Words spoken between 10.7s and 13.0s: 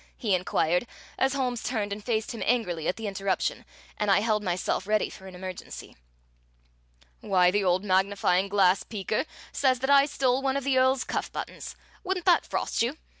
Earl's cuff buttons! Wouldn't that frost you?